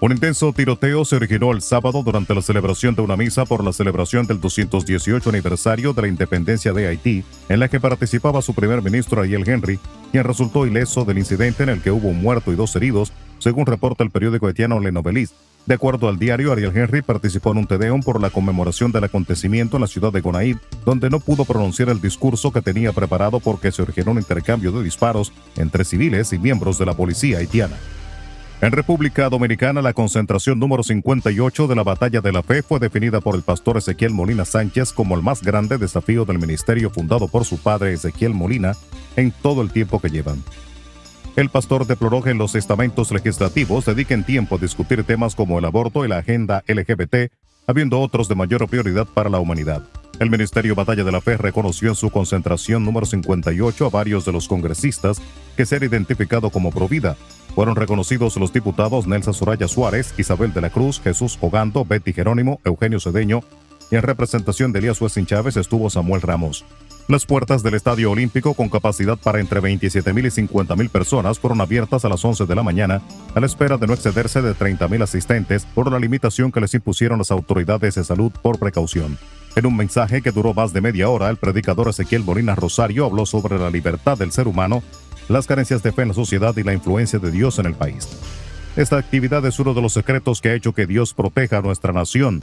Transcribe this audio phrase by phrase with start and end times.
[0.00, 3.72] Un intenso tiroteo se originó el sábado durante la celebración de una misa por la
[3.72, 8.82] celebración del 218 aniversario de la independencia de Haití, en la que participaba su primer
[8.82, 9.78] ministro Ariel Henry,
[10.10, 13.64] quien resultó ileso del incidente en el que hubo un muerto y dos heridos, según
[13.64, 15.36] reporta el periódico haitiano Le Noveliste.
[15.66, 19.76] De acuerdo al diario, Ariel Henry participó en un tedeum por la conmemoración del acontecimiento
[19.76, 23.70] en la ciudad de Gonaïve, donde no pudo pronunciar el discurso que tenía preparado porque
[23.70, 27.76] se originó un intercambio de disparos entre civiles y miembros de la policía haitiana.
[28.60, 33.20] En República Dominicana, la concentración número 58 de la Batalla de la Fe fue definida
[33.20, 37.44] por el pastor Ezequiel Molina Sánchez como el más grande desafío del ministerio fundado por
[37.44, 38.74] su padre Ezequiel Molina
[39.16, 40.42] en todo el tiempo que llevan.
[41.34, 46.04] El pastor deploró que los estamentos legislativos dediquen tiempo a discutir temas como el aborto
[46.04, 47.32] y la agenda LGBT,
[47.66, 49.82] habiendo otros de mayor prioridad para la humanidad.
[50.20, 54.32] El Ministerio Batalla de la Fe reconoció en su concentración número 58 a varios de
[54.32, 55.22] los congresistas
[55.56, 57.16] que se han identificado como provida.
[57.54, 62.60] Fueron reconocidos los diputados Nelsa Soraya Suárez, Isabel de la Cruz, Jesús Hogando, Betty Jerónimo,
[62.64, 63.42] Eugenio Cedeño
[63.96, 66.64] en representación de Elías Huesin Chávez estuvo Samuel Ramos.
[67.08, 72.04] Las puertas del Estadio Olímpico, con capacidad para entre 27.000 y 50.000 personas, fueron abiertas
[72.04, 73.02] a las 11 de la mañana,
[73.34, 77.18] a la espera de no excederse de 30.000 asistentes por la limitación que les impusieron
[77.18, 79.18] las autoridades de salud por precaución.
[79.56, 83.26] En un mensaje que duró más de media hora, el predicador Ezequiel Molina Rosario habló
[83.26, 84.82] sobre la libertad del ser humano,
[85.28, 88.08] las carencias de fe en la sociedad y la influencia de Dios en el país.
[88.74, 91.92] Esta actividad es uno de los secretos que ha hecho que Dios proteja a nuestra
[91.92, 92.42] nación,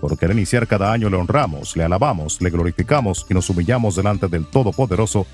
[0.00, 4.28] porque al iniciar cada año le honramos, le alabamos, le glorificamos y nos humillamos delante
[4.28, 5.26] del Todopoderoso,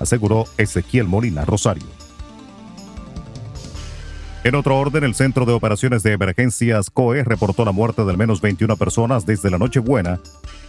[0.00, 1.86] aseguró Ezequiel Molina Rosario.
[4.44, 8.16] En otro orden, el Centro de Operaciones de Emergencias COE reportó la muerte de al
[8.18, 10.20] menos 21 personas desde la Nochebuena,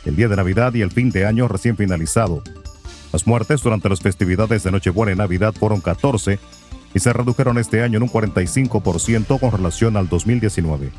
[0.05, 2.43] el día de Navidad y el fin de año recién finalizado.
[3.13, 6.39] Las muertes durante las festividades de Nochebuena y Navidad fueron 14
[6.93, 10.91] y se redujeron este año en un 45% con relación al 2019.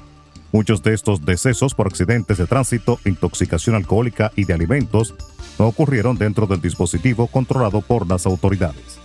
[0.52, 5.14] Muchos de estos decesos por accidentes de tránsito, intoxicación alcohólica y de alimentos
[5.58, 8.98] no ocurrieron dentro del dispositivo controlado por las autoridades.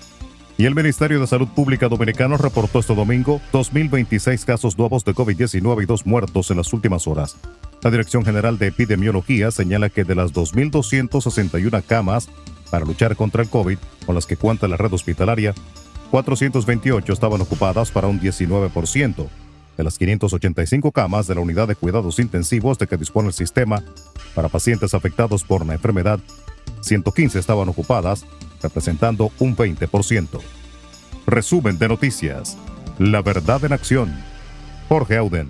[0.57, 5.83] Y el Ministerio de Salud Pública Dominicano reportó este domingo 2.026 casos nuevos de COVID-19
[5.83, 7.35] y dos muertos en las últimas horas.
[7.83, 12.29] La Dirección General de Epidemiología señala que de las 2.261 camas
[12.71, 15.53] para luchar contra el COVID con las que cuenta la red hospitalaria,
[16.09, 19.27] 428 estaban ocupadas para un 19%.
[19.77, 23.83] De las 585 camas de la unidad de cuidados intensivos de que dispone el sistema
[24.33, 26.19] para pacientes afectados por la enfermedad,
[26.81, 28.25] 115 estaban ocupadas,
[28.61, 30.39] representando un 20%.
[31.27, 32.57] Resumen de noticias.
[32.99, 34.15] La verdad en acción.
[34.87, 35.49] Jorge Auden.